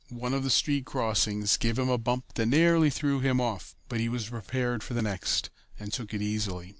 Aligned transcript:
One 0.09 0.33
of 0.33 0.41
the 0.43 0.49
street 0.49 0.87
crossings 0.87 1.57
gave 1.57 1.77
him 1.77 1.87
a 1.89 1.99
bump 1.99 2.33
that 2.33 2.47
nearly 2.47 2.89
threw 2.89 3.19
him 3.19 3.39
off, 3.39 3.75
but 3.87 3.99
he 3.99 4.09
was 4.09 4.29
prepared 4.29 4.81
for 4.81 4.95
the 4.95 5.03
next, 5.03 5.51
and 5.79 5.93
took 5.93 6.11
it 6.11 6.23
easily. 6.23 6.69